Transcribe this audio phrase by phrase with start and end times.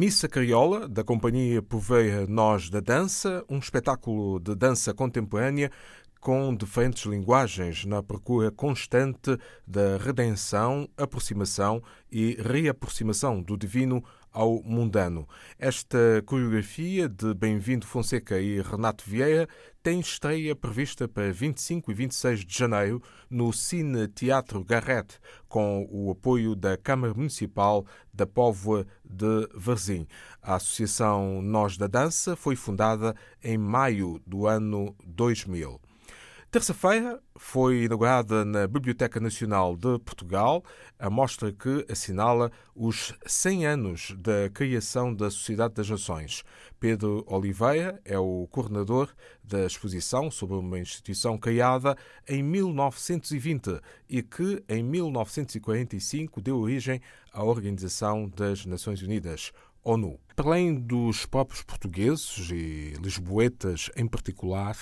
[0.00, 5.70] Dança Criola, da companhia Poveia Nós da Dança, um espetáculo de dança contemporânea
[6.18, 9.36] com diferentes linguagens na procura constante
[9.66, 14.02] da redenção, aproximação e reaproximação do divino
[14.32, 15.28] ao mundano.
[15.58, 19.48] Esta coreografia de Bem-vindo Fonseca e Renato Vieira
[19.82, 25.18] tem estreia prevista para 25 e 26 de janeiro no Cine Teatro Garrett,
[25.48, 30.06] com o apoio da Câmara Municipal da Póvoa de Varzim.
[30.42, 35.80] A Associação Nós da Dança foi fundada em maio do ano 2000.
[36.50, 40.64] Terça-feira foi inaugurada na Biblioteca Nacional de Portugal
[40.98, 46.42] a mostra que assinala os 100 anos da criação da Sociedade das Nações.
[46.80, 49.14] Pedro Oliveira é o coordenador
[49.44, 51.96] da exposição sobre uma instituição criada
[52.28, 57.00] em 1920 e que, em 1945, deu origem
[57.32, 59.52] à Organização das Nações Unidas.
[59.84, 60.18] ONU.
[60.34, 64.74] Para além dos próprios portugueses e lisboetas em particular,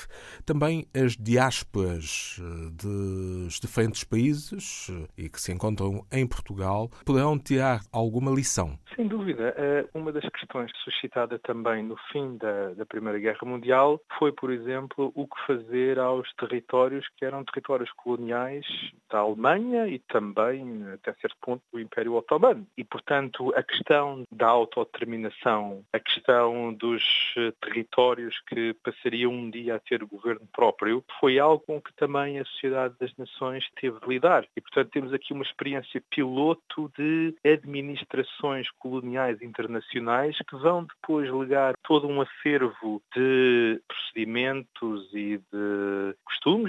[0.44, 7.38] também as diásporas eh, dos diferentes países eh, e que se encontram em Portugal poderão
[7.38, 8.78] tirar alguma lição.
[8.94, 9.55] Sem dúvida.
[9.56, 14.52] Eh, uma das questões suscitada também no fim da, da Primeira Guerra Mundial foi, por
[14.52, 18.66] exemplo, o que fazer aos territórios que eram territórios coloniais
[19.10, 22.66] da Alemanha e também, até certo ponto, do Império Otomano.
[22.77, 25.47] E, portanto, a questão da autodeterminação,
[25.92, 27.02] a questão dos
[27.36, 32.38] eh, territórios que passariam um dia a ter governo próprio, foi algo com que também
[32.38, 34.46] a Sociedade das Nações teve de lidar.
[34.56, 41.74] E, portanto, temos aqui uma experiência piloto de administrações coloniais internacionais que vão depois legar
[41.83, 45.77] todo um acervo de procedimentos e de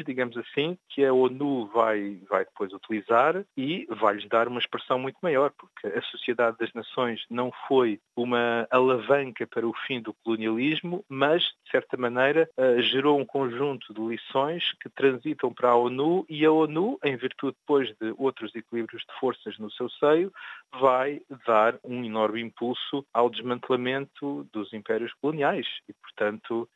[0.03, 5.17] digamos assim, que a ONU vai vai depois utilizar e vai-lhes dar uma expressão muito
[5.22, 11.04] maior, porque a Sociedade das Nações não foi uma alavanca para o fim do colonialismo,
[11.10, 16.26] mas, de certa maneira, eh, gerou um conjunto de lições que transitam para a ONU
[16.30, 20.31] e a ONU, em virtude depois de outros equilíbrios de forças no seu seio,
[20.80, 26.67] vai dar um enorme impulso ao desmantelamento dos impérios coloniais e, portanto,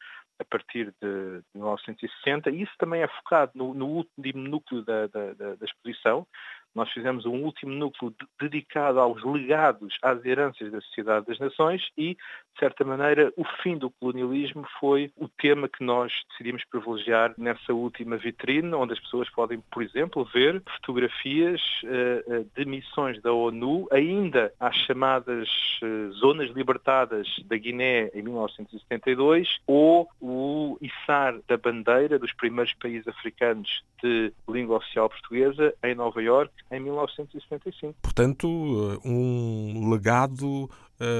[0.44, 2.50] a partir de 1960.
[2.52, 6.28] E isso também é focado no, no último núcleo da, da, da, exposição,
[6.76, 12.18] nós fizemos um último núcleo dedicado aos legados, às heranças da Sociedade das Nações e,
[12.54, 17.74] de certa maneira, o fim do colonialismo foi o tema que nós decidimos privilegiar nessa
[17.74, 23.88] última vitrine, onde as pessoas podem, por exemplo, ver fotografias uh, de missões da ONU,
[23.92, 25.50] ainda às chamadas
[25.82, 33.08] uh, zonas libertadas da Guiné em 1972, ou o içar da bandeira dos primeiros países
[33.08, 37.96] africanos de língua oficial portuguesa em Nova York em 1975.
[38.02, 40.70] Portanto, eh, um legado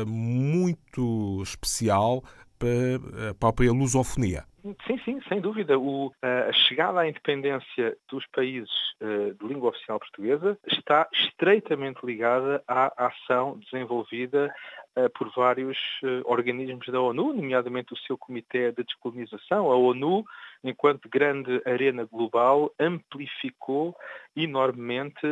[0.06, 2.24] muito especial
[2.58, 4.46] para a própria lusofonia.
[4.88, 5.78] Sim, sim, sem dúvida.
[5.78, 12.64] O, a chegada à independência dos países uh, de língua oficial portuguesa está estreitamente ligada
[12.66, 14.56] à ação desenvolvida
[14.98, 19.70] uh, por vários uh, organismos da ONU, nomeadamente o seu Comitê de Descolonização.
[19.70, 20.24] A ONU,
[20.64, 23.94] enquanto grande arena global, amplificou
[24.34, 25.28] enormemente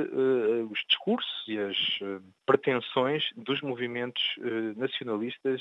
[0.69, 1.75] os discursos e as
[2.45, 4.21] pretensões dos movimentos
[4.75, 5.59] nacionalistas,